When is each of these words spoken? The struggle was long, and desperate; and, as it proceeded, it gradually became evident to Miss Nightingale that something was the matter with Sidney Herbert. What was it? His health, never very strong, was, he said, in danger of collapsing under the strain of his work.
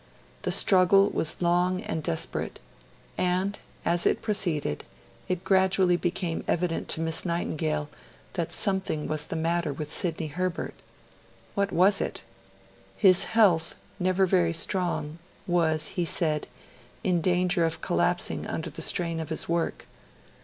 The 0.41 0.51
struggle 0.51 1.11
was 1.11 1.43
long, 1.43 1.79
and 1.81 2.01
desperate; 2.01 2.59
and, 3.19 3.59
as 3.85 4.07
it 4.07 4.23
proceeded, 4.23 4.83
it 5.27 5.43
gradually 5.43 5.95
became 5.95 6.43
evident 6.47 6.87
to 6.87 7.01
Miss 7.01 7.23
Nightingale 7.23 7.87
that 8.33 8.51
something 8.51 9.07
was 9.07 9.25
the 9.25 9.35
matter 9.35 9.71
with 9.71 9.91
Sidney 9.93 10.25
Herbert. 10.25 10.73
What 11.53 11.71
was 11.71 12.01
it? 12.01 12.21
His 12.97 13.25
health, 13.25 13.75
never 13.99 14.25
very 14.25 14.53
strong, 14.53 15.19
was, 15.45 15.89
he 15.89 16.03
said, 16.05 16.47
in 17.03 17.21
danger 17.21 17.63
of 17.63 17.81
collapsing 17.81 18.47
under 18.47 18.71
the 18.71 18.81
strain 18.81 19.19
of 19.19 19.29
his 19.29 19.47
work. 19.47 19.85